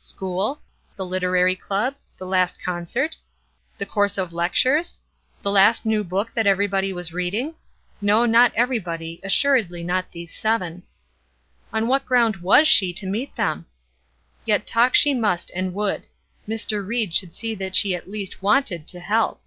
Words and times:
School? 0.00 0.60
The 0.96 1.06
Literary 1.06 1.54
Club? 1.54 1.94
The 2.16 2.26
last 2.26 2.60
concert? 2.60 3.16
The 3.78 3.86
course 3.86 4.18
of 4.18 4.32
lectures? 4.32 4.98
The 5.42 5.52
last 5.52 5.86
new 5.86 6.02
book 6.02 6.32
that 6.34 6.48
everybody 6.48 6.92
was 6.92 7.12
reading? 7.12 7.54
No, 8.00 8.26
not 8.26 8.52
everybody; 8.56 9.20
assuredly 9.22 9.84
not 9.84 10.10
these 10.10 10.36
seven. 10.36 10.82
On 11.72 11.86
what 11.86 12.06
ground 12.06 12.38
was 12.38 12.66
she 12.66 12.92
to 12.92 13.06
meet 13.06 13.36
them? 13.36 13.66
Yet 14.44 14.66
talk 14.66 14.96
she 14.96 15.14
must 15.14 15.52
and 15.54 15.72
would. 15.74 16.06
Mr. 16.48 16.84
Ried 16.84 17.14
should 17.14 17.30
see 17.32 17.54
that 17.54 17.76
she 17.76 17.94
at 17.94 18.10
least 18.10 18.42
wanted 18.42 18.88
to 18.88 18.98
help. 18.98 19.40